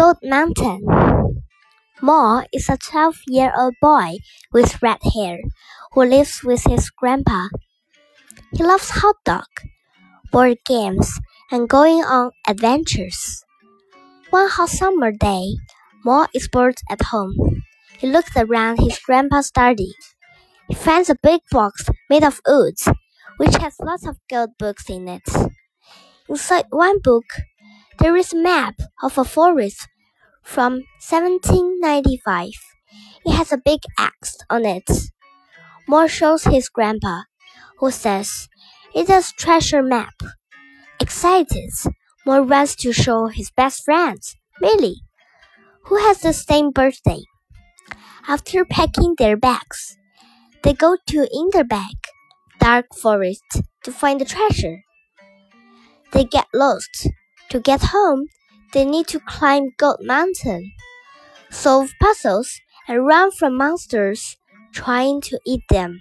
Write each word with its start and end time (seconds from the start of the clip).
Gold 0.00 0.16
Mountain. 0.22 0.80
Mo 2.00 2.42
is 2.54 2.70
a 2.70 2.78
12 2.78 3.16
year 3.28 3.52
old 3.54 3.74
boy 3.82 4.16
with 4.50 4.80
red 4.80 4.96
hair 5.12 5.40
who 5.92 6.04
lives 6.06 6.40
with 6.42 6.64
his 6.64 6.88
grandpa. 6.88 7.48
He 8.50 8.64
loves 8.64 8.88
hot 8.88 9.16
dog, 9.26 9.44
board 10.32 10.56
games, 10.64 11.20
and 11.50 11.68
going 11.68 12.00
on 12.00 12.30
adventures. 12.48 13.44
One 14.30 14.48
hot 14.48 14.70
summer 14.70 15.12
day, 15.12 15.56
Mo 16.02 16.28
is 16.34 16.48
bored 16.48 16.80
at 16.88 17.12
home. 17.12 17.60
He 17.98 18.06
looks 18.06 18.34
around 18.38 18.80
his 18.80 18.98
grandpa's 19.00 19.48
study. 19.48 19.92
He 20.66 20.74
finds 20.74 21.10
a 21.10 21.16
big 21.22 21.42
box 21.50 21.90
made 22.08 22.24
of 22.24 22.40
wood, 22.48 22.80
which 23.36 23.56
has 23.56 23.76
lots 23.78 24.06
of 24.06 24.16
gold 24.30 24.56
books 24.58 24.88
in 24.88 25.06
it. 25.08 25.28
Inside 26.26 26.64
one 26.70 27.00
book, 27.04 27.26
there 28.00 28.16
is 28.16 28.32
a 28.32 28.36
map 28.36 28.74
of 29.02 29.18
a 29.18 29.24
forest 29.24 29.86
from 30.42 30.82
1795. 31.00 32.50
It 33.26 33.32
has 33.32 33.52
a 33.52 33.58
big 33.64 33.80
axe 33.98 34.38
on 34.48 34.64
it. 34.64 34.88
Mo 35.88 36.06
shows 36.06 36.44
his 36.44 36.68
grandpa, 36.68 37.22
who 37.78 37.90
says, 37.90 38.48
It's 38.94 39.10
a 39.10 39.34
treasure 39.36 39.82
map. 39.82 40.14
Excited, 41.00 41.70
Mo 42.26 42.42
runs 42.42 42.76
to 42.76 42.92
show 42.92 43.26
his 43.28 43.50
best 43.50 43.84
friend, 43.84 44.18
Millie, 44.60 45.02
who 45.84 45.96
has 45.98 46.20
the 46.20 46.32
same 46.32 46.70
birthday. 46.70 47.22
After 48.28 48.64
packing 48.64 49.14
their 49.18 49.36
bags, 49.36 49.96
they 50.62 50.72
go 50.74 50.96
to 51.08 51.28
Inderberg, 51.34 51.98
dark 52.60 52.86
forest, 52.94 53.44
to 53.84 53.92
find 53.92 54.20
the 54.20 54.24
treasure. 54.24 54.82
They 56.12 56.24
get 56.24 56.46
lost 56.54 57.08
to 57.50 57.60
get 57.60 57.82
home, 57.92 58.28
they 58.72 58.84
need 58.84 59.06
to 59.08 59.20
climb 59.20 59.70
Gold 59.78 59.98
Mountain, 60.02 60.72
solve 61.50 61.90
puzzles, 62.00 62.60
and 62.88 63.06
run 63.06 63.30
from 63.32 63.56
monsters 63.56 64.36
trying 64.72 65.20
to 65.22 65.40
eat 65.46 65.62
them. 65.70 65.98